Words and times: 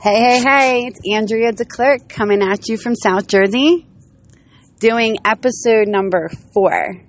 Hey, 0.00 0.20
hey, 0.20 0.42
hey, 0.42 0.86
it's 0.86 1.00
Andrea 1.12 1.52
DeClerc 1.52 2.08
coming 2.08 2.40
at 2.42 2.68
you 2.68 2.76
from 2.76 2.94
South 2.94 3.26
Jersey, 3.26 3.86
doing 4.78 5.16
episode 5.24 5.88
number 5.88 6.30
four. 6.54 7.02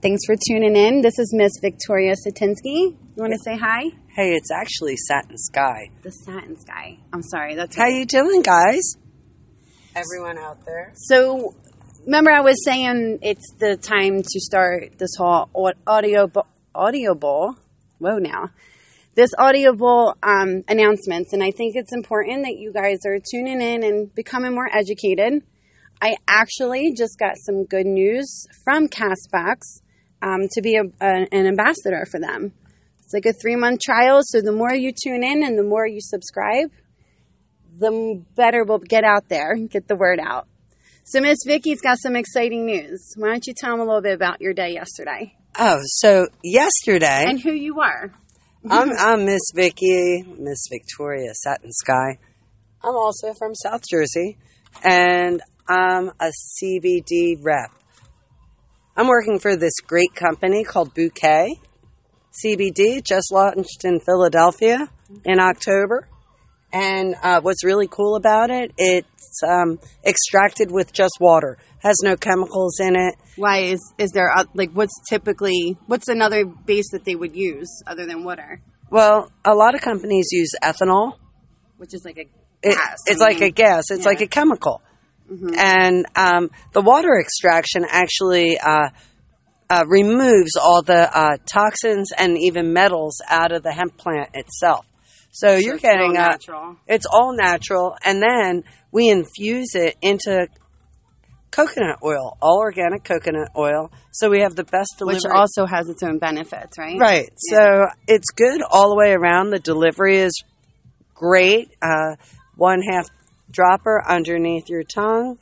Thanks 0.00 0.22
for 0.26 0.36
tuning 0.48 0.76
in. 0.76 1.00
This 1.02 1.18
is 1.18 1.32
Miss 1.34 1.52
Victoria 1.60 2.14
Satinsky. 2.14 2.94
You 2.94 2.96
want 3.16 3.32
to 3.32 3.38
say 3.44 3.56
hi? 3.56 3.84
Hey, 4.14 4.34
it's 4.34 4.50
actually 4.52 4.96
Satin 4.96 5.36
Sky. 5.36 5.90
The 6.02 6.10
Satin 6.12 6.58
Sky. 6.60 6.98
I'm 7.12 7.22
sorry, 7.22 7.56
that's 7.56 7.74
How 7.76 7.84
right. 7.84 7.94
you 7.94 8.06
doing, 8.06 8.42
guys? 8.42 8.94
Everyone 9.96 10.38
out 10.38 10.64
there? 10.64 10.92
So, 10.94 11.54
remember 12.04 12.30
I 12.30 12.42
was 12.42 12.64
saying 12.64 13.18
it's 13.22 13.52
the 13.58 13.76
time 13.76 14.22
to 14.22 14.40
start 14.40 14.98
this 14.98 15.10
whole 15.18 15.48
au- 15.54 15.72
audio 15.86 16.30
audible. 16.74 17.56
Whoa, 17.98 18.18
now 18.18 18.50
this 19.16 19.30
audible 19.38 20.14
um, 20.22 20.62
announcements, 20.68 21.32
and 21.32 21.42
I 21.42 21.50
think 21.50 21.74
it's 21.74 21.92
important 21.92 22.44
that 22.44 22.56
you 22.58 22.72
guys 22.72 22.98
are 23.06 23.18
tuning 23.18 23.60
in 23.62 23.82
and 23.82 24.14
becoming 24.14 24.54
more 24.54 24.68
educated. 24.72 25.42
I 26.00 26.16
actually 26.28 26.92
just 26.96 27.18
got 27.18 27.36
some 27.38 27.64
good 27.64 27.86
news 27.86 28.46
from 28.62 28.88
Castbox 28.88 29.80
um, 30.20 30.48
to 30.52 30.60
be 30.62 30.76
a, 30.76 30.82
a, 31.00 31.26
an 31.32 31.46
ambassador 31.46 32.06
for 32.10 32.20
them. 32.20 32.52
It's 33.02 33.14
like 33.14 33.24
a 33.24 33.32
three 33.32 33.56
month 33.56 33.80
trial, 33.80 34.20
so 34.22 34.42
the 34.42 34.52
more 34.52 34.74
you 34.74 34.92
tune 34.92 35.24
in 35.24 35.42
and 35.42 35.58
the 35.58 35.64
more 35.64 35.86
you 35.86 36.00
subscribe, 36.00 36.70
the 37.78 38.22
better 38.36 38.64
we'll 38.64 38.78
get 38.78 39.04
out 39.04 39.28
there, 39.28 39.52
and 39.52 39.70
get 39.70 39.88
the 39.88 39.96
word 39.96 40.20
out. 40.20 40.46
So 41.04 41.20
Miss 41.20 41.38
Vicky's 41.46 41.80
got 41.80 41.98
some 41.98 42.16
exciting 42.16 42.66
news. 42.66 43.14
Why 43.16 43.28
don't 43.28 43.46
you 43.46 43.54
tell 43.56 43.70
them 43.70 43.80
a 43.80 43.84
little 43.84 44.02
bit 44.02 44.14
about 44.14 44.40
your 44.40 44.52
day 44.52 44.72
yesterday 44.74 45.36
Oh, 45.58 45.80
so 45.84 46.26
yesterday, 46.42 47.24
and 47.26 47.40
who 47.40 47.52
you 47.52 47.80
are? 47.80 48.12
I'm, 48.68 48.90
I'm 48.98 49.24
Miss 49.24 49.52
Vicky, 49.54 50.24
Miss 50.38 50.66
Victoria 50.70 51.32
Satin 51.34 51.72
Sky. 51.72 52.18
I'm 52.82 52.94
also 52.94 53.32
from 53.34 53.54
South 53.54 53.82
Jersey, 53.88 54.38
and 54.82 55.40
I'm 55.68 56.10
a 56.20 56.30
CBD 56.30 57.36
rep. 57.42 57.70
I'm 58.96 59.08
working 59.08 59.38
for 59.38 59.56
this 59.56 59.80
great 59.80 60.14
company 60.14 60.64
called 60.64 60.94
Bouquet 60.94 61.60
CBD, 62.44 63.02
just 63.02 63.32
launched 63.32 63.84
in 63.84 64.00
Philadelphia 64.00 64.90
in 65.24 65.40
October. 65.40 66.08
And 66.76 67.14
uh, 67.22 67.40
what's 67.40 67.64
really 67.64 67.86
cool 67.88 68.16
about 68.16 68.50
it, 68.50 68.70
it's 68.76 69.40
um, 69.48 69.78
extracted 70.04 70.70
with 70.70 70.92
just 70.92 71.14
water, 71.20 71.56
has 71.78 71.96
no 72.02 72.16
chemicals 72.16 72.78
in 72.80 72.96
it. 72.96 73.14
Why 73.36 73.58
is 73.60 73.80
is 73.96 74.10
there 74.10 74.30
uh, 74.30 74.44
like 74.52 74.72
what's 74.72 74.92
typically 75.08 75.78
what's 75.86 76.08
another 76.08 76.44
base 76.44 76.90
that 76.92 77.04
they 77.06 77.14
would 77.14 77.34
use 77.34 77.82
other 77.86 78.04
than 78.04 78.24
water, 78.24 78.60
Well, 78.90 79.32
a 79.42 79.54
lot 79.54 79.74
of 79.74 79.80
companies 79.80 80.28
use 80.32 80.50
ethanol. 80.62 81.14
which 81.78 81.94
is 81.94 82.02
like 82.04 82.18
a 82.18 82.26
It- 82.62 82.76
gas? 82.76 82.98
it's 83.06 83.22
I 83.22 83.24
like 83.24 83.40
a 83.40 83.50
gas. 83.50 83.84
It's 83.90 84.02
yeah. 84.02 84.08
like 84.12 84.20
a 84.20 84.26
chemical. 84.26 84.82
And 85.56 86.04
um, 86.14 86.50
the 86.72 86.82
water 86.82 87.18
extraction 87.18 87.84
actually 87.88 88.58
uh, 88.58 88.90
uh, 89.70 89.84
removes 89.88 90.56
all 90.56 90.82
the 90.82 91.02
uh, 91.22 91.36
toxins 91.46 92.12
and 92.16 92.36
even 92.38 92.72
metals 92.72 93.20
out 93.28 93.50
of 93.52 93.62
the 93.62 93.72
hemp 93.72 93.96
plant 93.96 94.28
itself. 94.34 94.84
So, 95.36 95.48
so 95.48 95.56
you're 95.56 95.76
getting 95.76 96.14
natural. 96.14 96.76
it's 96.86 97.04
all 97.04 97.36
natural, 97.36 97.94
and 98.02 98.22
then 98.22 98.64
we 98.90 99.10
infuse 99.10 99.74
it 99.74 99.94
into 100.00 100.48
coconut 101.50 101.98
oil, 102.02 102.38
all 102.40 102.60
organic 102.60 103.04
coconut 103.04 103.50
oil. 103.54 103.90
So 104.12 104.30
we 104.30 104.40
have 104.40 104.56
the 104.56 104.64
best 104.64 104.94
delivery. 104.96 105.20
which 105.24 105.30
also 105.30 105.66
has 105.66 105.90
its 105.90 106.02
own 106.02 106.16
benefits, 106.18 106.78
right? 106.78 106.98
Right. 106.98 107.28
So 107.36 107.84
it's 108.08 108.30
good 108.30 108.62
all 108.62 108.88
the 108.88 108.96
way 108.96 109.12
around. 109.12 109.50
The 109.50 109.58
delivery 109.58 110.16
is 110.16 110.32
great. 111.12 111.68
Uh, 111.82 112.16
one 112.54 112.80
half 112.80 113.10
dropper 113.50 114.02
underneath 114.08 114.70
your 114.70 114.84
tongue, 114.84 115.38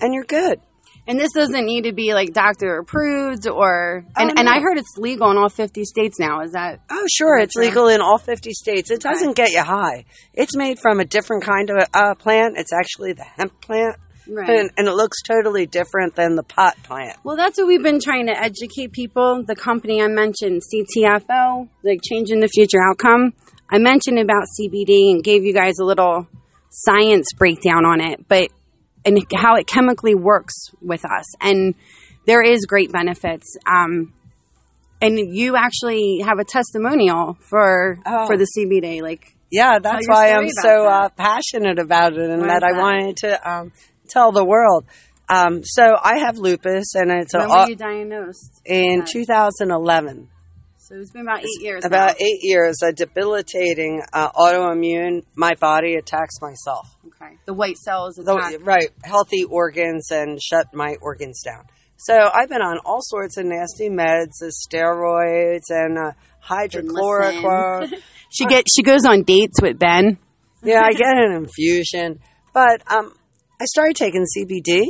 and 0.00 0.14
you're 0.14 0.24
good. 0.24 0.60
And 1.06 1.18
this 1.18 1.32
doesn't 1.32 1.64
need 1.64 1.84
to 1.84 1.92
be 1.92 2.14
like 2.14 2.32
doctor 2.32 2.78
approved 2.78 3.48
or 3.48 4.04
and, 4.16 4.30
Oh, 4.30 4.34
and. 4.38 4.48
I 4.48 4.60
heard 4.60 4.78
it's 4.78 4.96
legal 4.96 5.30
in 5.30 5.36
all 5.38 5.48
50 5.48 5.84
states 5.84 6.18
now. 6.20 6.42
Is 6.42 6.52
that 6.52 6.80
Oh, 6.90 7.06
sure. 7.12 7.38
It's 7.38 7.54
true? 7.54 7.64
legal 7.64 7.88
in 7.88 8.00
all 8.00 8.18
50 8.18 8.52
states. 8.52 8.90
It 8.90 9.00
doesn't 9.00 9.34
get 9.36 9.50
you 9.52 9.62
high. 9.62 10.04
It's 10.34 10.56
made 10.56 10.78
from 10.78 11.00
a 11.00 11.04
different 11.04 11.42
kind 11.44 11.70
of 11.70 11.78
uh, 11.92 12.14
plant. 12.14 12.56
It's 12.58 12.72
actually 12.72 13.12
the 13.14 13.24
hemp 13.24 13.60
plant. 13.60 13.96
right? 14.28 14.48
And, 14.60 14.70
and 14.76 14.86
it 14.86 14.92
looks 14.94 15.22
totally 15.22 15.66
different 15.66 16.14
than 16.14 16.36
the 16.36 16.42
pot 16.44 16.76
plant. 16.84 17.16
Well, 17.24 17.36
that's 17.36 17.58
what 17.58 17.66
we've 17.66 17.82
been 17.82 18.00
trying 18.00 18.26
to 18.26 18.38
educate 18.38 18.92
people. 18.92 19.42
The 19.42 19.56
company 19.56 20.00
I 20.02 20.06
mentioned, 20.08 20.62
CTFO, 20.72 21.68
like 21.82 22.00
changing 22.08 22.40
the 22.40 22.48
future 22.48 22.78
outcome. 22.88 23.32
I 23.68 23.78
mentioned 23.78 24.18
about 24.18 24.44
CBD 24.60 25.10
and 25.12 25.24
gave 25.24 25.44
you 25.44 25.54
guys 25.54 25.74
a 25.80 25.84
little 25.84 26.28
science 26.70 27.26
breakdown 27.36 27.84
on 27.84 28.00
it, 28.00 28.28
but 28.28 28.48
and 29.04 29.18
how 29.34 29.56
it 29.56 29.66
chemically 29.66 30.14
works 30.14 30.54
with 30.82 31.04
us, 31.04 31.24
and 31.40 31.74
there 32.26 32.42
is 32.42 32.66
great 32.66 32.92
benefits. 32.92 33.56
Um, 33.66 34.12
and 35.02 35.18
you 35.18 35.56
actually 35.56 36.20
have 36.24 36.38
a 36.38 36.44
testimonial 36.44 37.38
for 37.48 37.98
Oh. 38.04 38.26
for 38.26 38.36
the 38.36 38.46
CBD, 38.56 39.00
like 39.02 39.34
Yeah, 39.50 39.78
that's 39.82 40.06
why 40.06 40.32
I'm 40.32 40.48
so 40.48 40.86
uh, 40.86 41.08
passionate 41.08 41.78
about 41.78 42.12
it 42.12 42.30
and 42.30 42.42
that, 42.42 42.60
that 42.60 42.62
I 42.62 42.78
wanted 42.78 43.16
to 43.18 43.50
um, 43.50 43.72
tell 44.08 44.30
the 44.32 44.44
world. 44.44 44.84
Um, 45.28 45.62
so 45.64 45.82
I 46.02 46.18
have 46.18 46.38
lupus, 46.38 46.94
and 46.94 47.10
it's 47.10 47.32
when 47.32 47.44
a, 47.44 47.48
were 47.48 47.68
you 47.68 47.76
diagnosed? 47.76 48.60
in 48.66 49.00
that? 49.00 49.08
2011. 49.12 50.28
So 50.90 50.96
it's 50.96 51.12
been 51.12 51.22
about 51.22 51.40
eight 51.44 51.62
years. 51.62 51.84
About 51.84 52.16
now. 52.18 52.26
eight 52.26 52.40
years, 52.42 52.78
a 52.82 52.92
debilitating 52.92 54.02
uh, 54.12 54.32
autoimmune. 54.32 55.22
My 55.36 55.54
body 55.54 55.94
attacks 55.94 56.34
myself. 56.42 56.88
Okay, 57.06 57.36
the 57.46 57.54
white 57.54 57.76
cells 57.78 58.16
The- 58.16 58.34
attack. 58.34 58.66
right, 58.66 58.88
healthy 59.04 59.44
organs 59.44 60.10
and 60.10 60.42
shut 60.42 60.74
my 60.74 60.96
organs 61.00 61.42
down. 61.44 61.62
So 61.96 62.14
I've 62.34 62.48
been 62.48 62.60
on 62.62 62.78
all 62.84 63.02
sorts 63.02 63.36
of 63.36 63.44
nasty 63.46 63.88
meds, 63.88 64.38
the 64.40 64.50
steroids 64.68 65.70
and 65.70 65.96
uh, 65.96 66.12
hydrochloroquine. 66.44 67.92
She 68.32 68.46
get 68.46 68.64
she 68.72 68.82
goes 68.84 69.04
on 69.04 69.24
dates 69.24 69.60
with 69.60 69.76
Ben. 69.78 70.16
yeah, 70.62 70.82
I 70.84 70.92
get 70.92 71.16
an 71.16 71.32
infusion, 71.32 72.20
but 72.54 72.80
um, 72.88 73.12
I 73.60 73.64
started 73.64 73.96
taking 73.96 74.24
CBD 74.24 74.84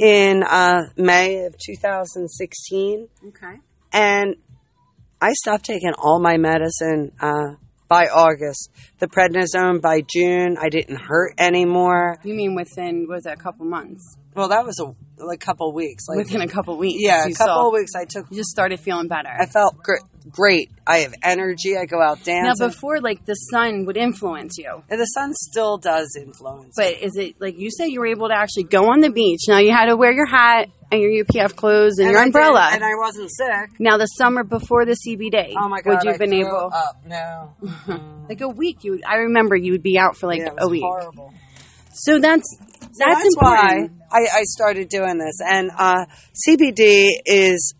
in 0.00 0.42
uh, 0.42 0.80
May 0.96 1.44
of 1.44 1.54
2016, 1.58 3.08
Okay. 3.28 3.56
and 3.92 4.36
I 5.22 5.32
stopped 5.34 5.64
taking 5.64 5.92
all 5.96 6.18
my 6.20 6.36
medicine 6.36 7.12
uh, 7.20 7.54
by 7.88 8.06
August. 8.08 8.70
The 8.98 9.06
prednisone 9.06 9.80
by 9.80 10.00
June, 10.00 10.56
I 10.60 10.68
didn't 10.68 10.96
hurt 10.96 11.34
anymore. 11.38 12.18
You 12.24 12.34
mean 12.34 12.56
within 12.56 13.06
was 13.08 13.24
it 13.26 13.32
a 13.32 13.36
couple 13.36 13.64
months? 13.64 14.16
Well, 14.34 14.48
that 14.48 14.64
was 14.66 14.80
a 14.80 14.94
like 15.24 15.38
couple 15.40 15.72
weeks. 15.72 16.08
Like 16.08 16.18
Within 16.18 16.40
a 16.40 16.48
couple 16.48 16.76
weeks. 16.76 16.98
yeah, 17.00 17.20
a 17.24 17.32
couple 17.32 17.46
saw- 17.46 17.66
of 17.68 17.72
weeks. 17.74 17.92
I 17.94 18.04
took. 18.04 18.26
You 18.30 18.38
just 18.38 18.50
started 18.50 18.80
feeling 18.80 19.06
better. 19.06 19.28
I 19.28 19.46
felt 19.46 19.76
gr- 19.76 20.04
great. 20.30 20.70
I 20.86 20.98
have 20.98 21.14
energy. 21.22 21.76
I 21.76 21.84
go 21.86 22.00
out 22.00 22.22
dancing. 22.24 22.44
now 22.58 22.68
before, 22.68 23.00
like 23.00 23.24
the 23.24 23.34
sun 23.34 23.84
would 23.86 23.96
influence 23.96 24.58
you, 24.58 24.82
and 24.90 25.00
the 25.00 25.06
sun 25.06 25.32
still 25.34 25.78
does 25.78 26.16
influence. 26.20 26.76
me. 26.76 26.84
but 26.84 27.02
is 27.02 27.16
it 27.16 27.40
like 27.40 27.58
you 27.58 27.70
say 27.70 27.88
you 27.88 28.00
were 28.00 28.06
able 28.06 28.28
to 28.28 28.34
actually 28.36 28.64
go 28.64 28.90
on 28.90 29.00
the 29.00 29.10
beach? 29.10 29.40
Now 29.48 29.58
you 29.58 29.72
had 29.72 29.86
to 29.86 29.96
wear 29.96 30.12
your 30.12 30.26
hat 30.26 30.68
and 30.90 31.00
your 31.00 31.24
UPF 31.24 31.56
clothes 31.56 31.98
and, 31.98 32.08
And 32.08 32.12
your 32.12 32.20
I 32.20 32.24
did, 32.24 32.34
umbrella. 32.34 32.68
and 32.72 32.84
I 32.84 32.94
wasn't 32.98 33.30
sick. 33.30 33.80
now 33.80 33.96
the 33.96 34.06
summer 34.06 34.44
before 34.44 34.84
the 34.84 34.92
CBD. 34.92 35.54
Oh 35.58 35.68
my 35.68 35.80
god! 35.80 35.98
Would 36.04 36.04
you've 36.04 36.18
been 36.18 36.34
able? 36.34 36.70
Up. 36.72 36.96
No. 37.06 37.54
Mm. 37.62 38.18
Like 38.28 38.40
a 38.40 38.48
week, 38.48 38.84
you. 38.84 38.92
Would, 38.92 39.04
I 39.04 39.16
remember 39.16 39.56
you 39.56 39.72
would 39.72 39.82
be 39.82 39.98
out 39.98 40.16
for 40.16 40.26
like 40.26 40.40
Yeah, 40.40 40.54
a 40.58 40.68
week. 40.68 40.82
Horrible. 40.82 41.34
So 41.92 42.18
that's 42.18 42.48
So 42.80 43.04
that's, 43.06 43.22
that's 43.22 43.36
why. 43.36 43.88
I, 44.10 44.20
I 44.38 44.42
started 44.44 44.88
doing 44.88 45.18
this. 45.18 45.38
And 45.44 45.70
uh, 45.76 46.06
CBD 46.48 47.08
is 47.26 47.74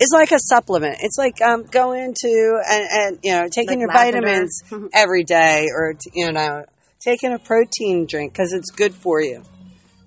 is 0.00 0.10
like 0.12 0.30
a 0.32 0.38
supplement. 0.38 0.96
It's 1.00 1.18
like 1.18 1.40
um, 1.42 1.64
going 1.64 2.14
to 2.22 2.60
and, 2.68 2.86
and 2.90 3.18
you 3.22 3.32
know 3.32 3.48
taking 3.50 3.78
Like 3.80 3.88
your 3.88 3.88
lavender. 3.88 4.20
vitamins 4.26 4.62
every 4.94 5.24
day, 5.24 5.66
or 5.74 5.94
t- 5.94 6.10
you 6.14 6.32
know 6.32 6.64
taking 7.00 7.32
a 7.32 7.38
protein 7.38 8.06
drink 8.06 8.32
because 8.32 8.52
it's 8.52 8.70
good 8.70 8.94
for 8.94 9.20
you. 9.22 9.42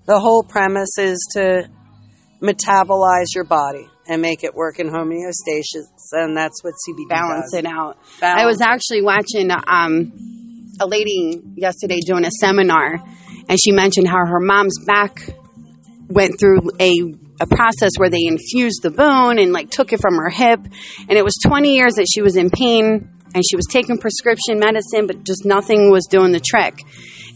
The 0.06 0.18
whole 0.18 0.42
premise 0.42 0.98
is 0.98 1.18
to 1.34 1.68
metabolize 2.40 3.26
your 3.34 3.44
body 3.44 3.88
and 4.08 4.20
make 4.20 4.42
it 4.44 4.54
work 4.54 4.78
in 4.80 4.88
homeostasis, 4.88 5.86
and 6.12 6.36
that's 6.36 6.62
what 6.64 6.74
CBD 6.88 7.08
balance 7.08 7.52
does. 7.52 7.60
it 7.60 7.66
out. 7.66 7.96
Balance 8.20 8.40
I 8.42 8.46
was 8.46 8.60
actually 8.60 9.02
watching 9.02 9.50
um, 9.50 10.12
a 10.80 10.86
lady 10.86 11.40
yesterday 11.54 12.00
doing 12.04 12.24
a 12.24 12.30
seminar, 12.30 13.00
and 13.48 13.58
she 13.62 13.70
mentioned 13.72 14.08
how 14.08 14.26
her 14.26 14.40
mom's 14.40 14.76
back 14.86 15.22
went 16.08 16.38
through 16.38 16.70
a 16.80 17.14
a 17.40 17.46
process 17.46 17.92
where 17.96 18.10
they 18.10 18.24
infused 18.26 18.82
the 18.82 18.90
bone 18.90 19.38
and 19.38 19.52
like 19.52 19.70
took 19.70 19.92
it 19.92 20.00
from 20.00 20.14
her 20.16 20.28
hip, 20.28 20.60
and 21.08 21.18
it 21.18 21.24
was 21.24 21.38
20 21.44 21.74
years 21.74 21.94
that 21.94 22.06
she 22.12 22.22
was 22.22 22.36
in 22.36 22.50
pain 22.50 23.08
and 23.34 23.42
she 23.48 23.56
was 23.56 23.66
taking 23.70 23.98
prescription 23.98 24.58
medicine, 24.58 25.06
but 25.06 25.24
just 25.24 25.44
nothing 25.44 25.90
was 25.90 26.06
doing 26.10 26.32
the 26.32 26.40
trick. 26.40 26.80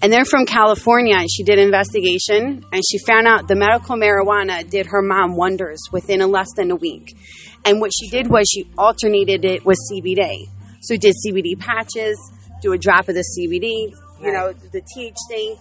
And 0.03 0.13
they're 0.13 0.27
from 0.27 0.45
California, 0.45 1.17
and 1.17 1.27
she 1.31 1.43
did 1.43 1.59
investigation, 1.59 2.67
and 2.71 2.83
she 2.87 2.99
found 2.99 3.27
out 3.27 3.49
the 3.49 3.57
medical 3.57 3.97
marijuana 3.97 4.69
did 4.69 4.87
her 4.87 5.01
mom 5.01 5.37
wonders 5.37 5.81
within 5.91 6.21
a 6.21 6.27
less 6.27 6.49
than 6.55 6.71
a 6.71 6.77
week. 6.77 7.17
And 7.65 7.81
what 7.81 7.93
she 7.99 8.11
did 8.11 8.29
was 8.29 8.47
she 8.47 8.69
alternated 8.77 9.47
it 9.47 9.65
with 9.65 9.79
CBD. 9.91 10.49
So 10.83 10.97
did 10.97 11.15
CBD 11.27 11.59
patches, 11.59 12.19
do 12.61 12.75
a 12.75 12.79
drop 12.79 13.09
of 13.09 13.15
the 13.15 13.25
CBD, 13.25 13.95
you 14.23 14.33
know, 14.33 14.53
the 14.53 14.83
THC. 14.83 15.15
Thing 15.31 15.57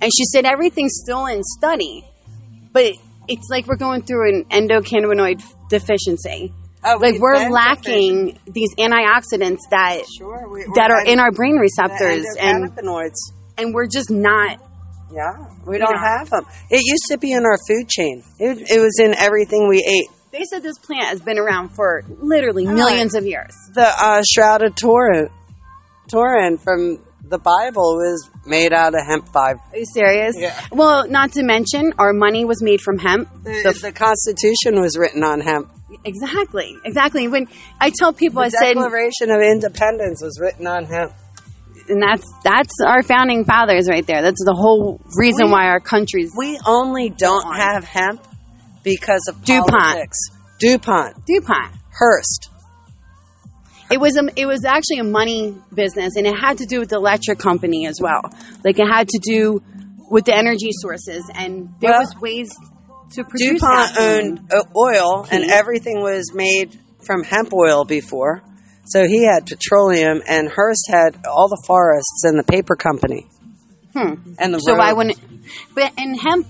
and 0.00 0.10
she 0.16 0.24
said 0.24 0.44
everything's 0.46 0.98
still 1.02 1.26
in 1.26 1.42
study, 1.42 2.04
but 2.72 2.94
it's 3.30 3.48
like 3.50 3.66
we're 3.66 3.76
going 3.76 4.02
through 4.02 4.28
an 4.28 4.44
endocannabinoid 4.50 5.42
deficiency. 5.68 6.52
Oh, 6.82 6.96
Like 7.00 7.20
we're 7.20 7.50
lacking 7.50 8.38
these 8.46 8.74
antioxidants 8.76 9.58
that. 9.70 10.02
Sure, 10.16 10.48
we, 10.48 10.64
that 10.76 10.90
are 10.90 11.04
in 11.04 11.18
our 11.20 11.30
brain 11.30 11.56
receptors, 11.56 12.24
and 12.40 12.70
and 13.58 13.74
we're 13.74 13.86
just 13.86 14.10
not. 14.10 14.58
Yeah, 15.12 15.32
we 15.66 15.76
don't 15.78 15.92
Yeah. 15.92 16.18
have 16.18 16.30
them. 16.30 16.46
It 16.70 16.82
used 16.86 17.06
to 17.10 17.18
be 17.18 17.32
in 17.32 17.44
our 17.44 17.58
food 17.68 17.88
chain. 17.88 18.22
It, 18.38 18.70
it 18.70 18.80
was 18.80 18.98
in 19.00 19.12
everything 19.14 19.68
we 19.68 19.84
ate. 19.86 20.08
They 20.30 20.44
said 20.44 20.62
this 20.62 20.78
plant 20.78 21.04
has 21.06 21.20
been 21.20 21.38
around 21.38 21.70
for 21.70 22.02
literally 22.08 22.64
millions 22.64 23.14
of 23.16 23.26
years. 23.26 23.52
The 23.74 23.86
uh, 23.86 24.22
Shroud 24.32 24.62
of 24.62 24.74
Turin, 24.76 25.28
Turin 26.08 26.58
from 26.58 27.00
the 27.30 27.38
Bible 27.38 27.94
was 27.96 28.28
made 28.44 28.72
out 28.72 28.94
of 28.94 29.00
hemp 29.06 29.28
fiber. 29.28 29.60
Are 29.72 29.78
you 29.78 29.86
serious? 29.94 30.34
Yeah. 30.36 30.54
Well, 30.72 31.08
not 31.08 31.32
to 31.32 31.42
mention 31.42 31.92
our 31.98 32.12
money 32.12 32.44
was 32.44 32.62
made 32.62 32.80
from 32.80 32.98
hemp. 32.98 33.28
The, 33.44 33.78
the 33.80 33.92
Constitution 33.92 34.80
was 34.80 34.98
written 34.98 35.22
on 35.24 35.40
hemp. 35.40 35.70
Exactly, 36.04 36.76
exactly. 36.84 37.28
When 37.28 37.46
I 37.80 37.90
tell 37.90 38.12
people, 38.12 38.40
The 38.42 38.46
I 38.46 38.48
said, 38.50 38.74
Declaration 38.74 39.30
of 39.30 39.40
Independence 39.40 40.20
was 40.22 40.38
written 40.40 40.66
on 40.66 40.84
hemp. 40.84 41.12
and 41.88 42.02
that's 42.02 42.24
that's 42.44 42.74
our 42.84 43.02
founding 43.02 43.44
fathers 43.44 43.88
right 43.88 44.06
there. 44.06 44.22
That's 44.22 44.44
the 44.44 44.54
whole 44.54 45.00
reason 45.16 45.46
We- 45.46 45.52
why 45.52 45.66
our 45.68 45.80
country's 45.80 46.32
We 46.36 46.58
only 46.66 47.10
don't 47.10 47.46
on. 47.46 47.56
have 47.56 47.84
hemp 47.84 48.20
because 48.82 49.22
of 49.28 49.44
DuPont. 49.44 49.70
politics. 49.70 50.18
DuPont, 50.58 51.16
DuPont. 51.26 51.74
Hearst. 51.98 52.49
It 53.90 54.00
was 54.00 54.16
a, 54.16 54.28
it 54.36 54.46
was 54.46 54.64
actually 54.64 54.98
a 55.00 55.04
money 55.04 55.54
business, 55.74 56.16
and 56.16 56.26
it 56.26 56.34
had 56.34 56.58
to 56.58 56.66
do 56.66 56.78
with 56.80 56.90
the 56.90 56.96
electric 56.96 57.38
company 57.38 57.86
as 57.86 57.98
well. 58.00 58.22
Like 58.64 58.78
it 58.78 58.86
had 58.86 59.08
to 59.08 59.18
do 59.22 59.62
with 60.10 60.24
the 60.24 60.34
energy 60.34 60.70
sources, 60.72 61.28
and 61.34 61.68
there 61.80 61.90
Well, 61.90 62.00
was 62.00 62.14
ways 62.20 62.50
to 63.14 63.24
produce 63.24 63.60
DuPont 63.60 63.98
owned 63.98 64.40
uh, 64.52 64.62
oil, 64.76 65.26
and 65.30 65.50
everything 65.50 66.00
was 66.00 66.32
made 66.34 66.78
from 67.04 67.24
hemp 67.24 67.52
oil 67.52 67.84
before. 67.84 68.42
So 68.86 69.06
he 69.06 69.24
had 69.24 69.46
petroleum, 69.46 70.22
and 70.26 70.48
Hearst 70.48 70.88
had 70.90 71.24
all 71.26 71.48
the 71.48 71.62
forests 71.66 72.22
and 72.24 72.38
the 72.38 72.44
paper 72.44 72.76
company. 72.76 73.26
Hmm. 73.94 74.34
And 74.38 74.54
the 74.54 74.58
So 74.58 74.74
why 74.74 74.92
roads. 74.92 74.96
wouldn't? 74.96 75.18
But 75.74 75.92
and 75.98 76.18
hemp 76.20 76.46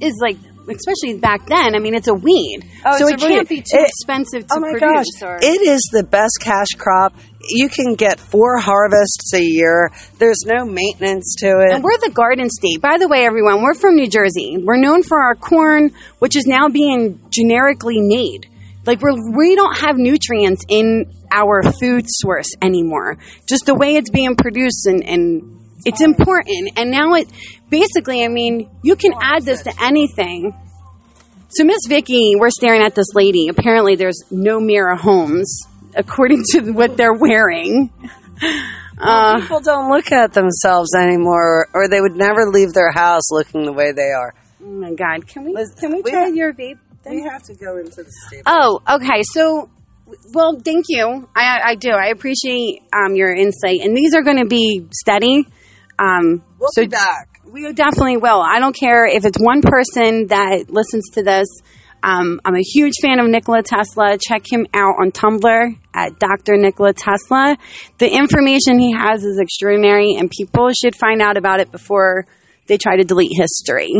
is 0.00 0.14
like, 0.20 0.36
especially 0.68 1.18
back 1.18 1.46
then. 1.46 1.74
I 1.74 1.78
mean, 1.78 1.94
it's 1.94 2.08
a 2.08 2.14
weed, 2.14 2.60
Oh, 2.84 2.96
so 2.98 3.08
it 3.08 3.18
can't 3.18 3.48
be 3.48 3.58
too 3.60 3.64
It- 3.78 3.88
expensive 3.88 4.46
to 4.48 4.54
Oh 4.56 4.60
my 4.60 4.70
produce. 4.72 5.10
gosh! 5.20 5.28
Or, 5.28 5.38
It 5.42 5.60
is 5.62 5.80
the 5.92 6.02
best 6.04 6.38
cash 6.40 6.68
crop. 6.78 7.14
You 7.48 7.68
can 7.68 7.94
get 7.94 8.20
four 8.20 8.58
harvests 8.58 9.32
a 9.34 9.42
year. 9.42 9.90
There's 10.18 10.44
no 10.46 10.64
maintenance 10.64 11.34
to 11.40 11.48
it. 11.60 11.72
and 11.74 11.82
we're 11.82 11.98
the 11.98 12.10
garden 12.14 12.48
state. 12.48 12.80
By 12.80 12.98
the 12.98 13.08
way, 13.08 13.24
everyone, 13.26 13.62
we're 13.62 13.74
from 13.74 13.96
New 13.96 14.08
Jersey. 14.08 14.56
We're 14.62 14.76
known 14.80 15.02
for 15.02 15.20
our 15.20 15.34
corn, 15.34 15.90
which 16.20 16.36
is 16.36 16.46
now 16.46 16.68
being 16.68 17.18
generically 17.30 18.00
made. 18.00 18.46
Like 18.86 19.00
we're 19.00 19.14
we 19.36 19.54
don't 19.54 19.76
have 19.78 19.96
nutrients 19.96 20.64
in 20.68 21.06
our 21.32 21.62
food 21.80 22.04
source 22.06 22.48
anymore. 22.60 23.16
Just 23.48 23.64
the 23.66 23.74
way 23.74 23.94
it's 23.96 24.10
being 24.10 24.36
produced 24.36 24.86
and, 24.86 25.02
and 25.04 25.58
it's 25.84 26.00
important. 26.00 26.70
And 26.76 26.90
now 26.90 27.14
it 27.14 27.28
basically, 27.70 28.24
I 28.24 28.28
mean, 28.28 28.70
you 28.82 28.96
can 28.96 29.12
add 29.20 29.42
this 29.44 29.62
to 29.64 29.72
anything. 29.82 30.54
So 31.50 31.64
Miss 31.64 31.80
Vicky, 31.88 32.34
we're 32.36 32.50
staring 32.50 32.82
at 32.82 32.94
this 32.94 33.08
lady. 33.14 33.48
Apparently, 33.48 33.94
there's 33.96 34.22
no 34.30 34.58
mirror 34.60 34.94
homes, 34.96 35.60
according 35.94 36.44
to 36.52 36.70
what 36.72 36.96
they're 36.96 37.12
wearing. 37.14 37.90
Uh, 38.98 39.40
People 39.40 39.60
don't 39.60 39.90
look 39.90 40.12
at 40.12 40.32
themselves 40.32 40.94
anymore, 40.94 41.66
or 41.74 41.88
they 41.88 42.00
would 42.00 42.14
never 42.16 42.46
leave 42.50 42.72
their 42.72 42.92
house 42.92 43.30
looking 43.30 43.64
the 43.64 43.72
way 43.72 43.92
they 43.92 44.10
are. 44.12 44.34
oh 44.62 44.66
my 44.66 44.92
God! 44.94 45.26
Can 45.26 45.44
we 45.44 45.52
Liz, 45.54 45.74
can 45.78 45.90
we 45.92 46.02
we 46.02 46.10
try 46.10 46.24
have- 46.26 46.36
your 46.36 46.52
vape? 46.52 46.78
thing? 47.02 47.16
We 47.24 47.28
have 47.28 47.42
to 47.44 47.54
go 47.54 47.78
into 47.78 48.04
the 48.04 48.10
stable. 48.26 48.42
Oh, 48.46 48.80
okay. 48.88 49.22
So, 49.32 49.68
well, 50.32 50.58
thank 50.64 50.84
you. 50.88 51.28
I, 51.34 51.60
I 51.70 51.74
do. 51.74 51.90
I 51.90 52.08
appreciate 52.08 52.82
um, 52.92 53.16
your 53.16 53.34
insight, 53.34 53.80
and 53.82 53.96
these 53.96 54.14
are 54.14 54.22
going 54.22 54.38
to 54.38 54.46
be 54.46 54.86
steady. 54.92 55.46
Um, 55.98 56.44
we'll 56.58 56.70
so 56.72 56.82
be 56.82 56.88
back. 56.88 57.40
we 57.44 57.72
definitely 57.72 58.16
will. 58.16 58.40
I 58.40 58.58
don't 58.58 58.74
care 58.74 59.06
if 59.06 59.24
it's 59.24 59.38
one 59.38 59.62
person 59.62 60.28
that 60.28 60.70
listens 60.70 61.10
to 61.14 61.22
this. 61.22 61.46
Um, 62.04 62.40
I'm 62.44 62.56
a 62.56 62.62
huge 62.62 62.94
fan 63.00 63.20
of 63.20 63.28
Nikola 63.28 63.62
Tesla. 63.62 64.18
Check 64.18 64.50
him 64.50 64.66
out 64.74 64.96
on 65.00 65.12
Tumblr 65.12 65.78
at 65.94 66.18
Dr. 66.18 66.56
Nikola 66.56 66.92
Tesla. 66.92 67.56
The 67.98 68.08
information 68.12 68.78
he 68.80 68.92
has 68.92 69.22
is 69.22 69.38
extraordinary, 69.38 70.16
and 70.18 70.28
people 70.30 70.70
should 70.72 70.96
find 70.96 71.22
out 71.22 71.36
about 71.36 71.60
it 71.60 71.70
before 71.70 72.26
they 72.66 72.76
try 72.76 72.96
to 72.96 73.04
delete 73.04 73.32
history. 73.32 73.92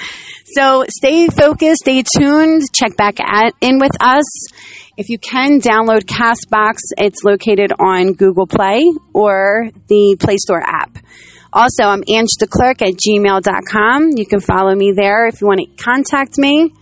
so 0.54 0.84
stay 0.88 1.28
focused, 1.28 1.82
stay 1.82 2.02
tuned, 2.18 2.62
check 2.74 2.96
back 2.96 3.20
at, 3.20 3.54
in 3.60 3.78
with 3.78 3.92
us. 4.00 4.24
If 4.96 5.08
you 5.08 5.18
can, 5.18 5.60
download 5.60 6.04
Castbox. 6.04 6.76
It's 6.96 7.22
located 7.24 7.72
on 7.78 8.12
Google 8.14 8.46
Play 8.46 8.82
or 9.12 9.70
the 9.88 10.16
Play 10.18 10.36
Store 10.36 10.62
app. 10.62 10.96
Also, 11.52 11.84
I'm 11.84 12.02
Ange 12.08 12.30
DeClerc 12.40 12.80
at 12.80 12.94
gmail.com. 12.94 14.10
You 14.16 14.26
can 14.26 14.40
follow 14.40 14.74
me 14.74 14.92
there 14.92 15.26
if 15.26 15.40
you 15.40 15.46
want 15.46 15.60
to 15.60 15.82
contact 15.82 16.38
me. 16.38 16.72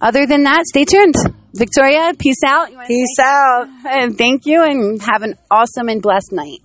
Other 0.00 0.26
than 0.26 0.42
that, 0.44 0.64
stay 0.66 0.84
tuned. 0.84 1.14
Victoria, 1.54 2.12
peace 2.18 2.42
out. 2.46 2.68
Peace 2.86 3.18
out. 3.22 3.68
And 3.86 4.18
thank 4.18 4.44
you 4.44 4.62
and 4.62 5.00
have 5.02 5.22
an 5.22 5.34
awesome 5.50 5.88
and 5.88 6.02
blessed 6.02 6.32
night. 6.32 6.60